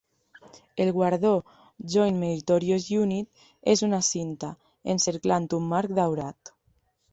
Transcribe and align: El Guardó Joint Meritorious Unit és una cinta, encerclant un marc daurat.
El 0.83 0.91
Guardó 0.95 1.33
Joint 1.95 2.17
Meritorious 2.23 2.89
Unit 3.03 3.45
és 3.75 3.85
una 3.91 4.01
cinta, 4.09 4.51
encerclant 4.97 5.49
un 5.63 5.71
marc 5.77 5.97
daurat. 6.03 6.55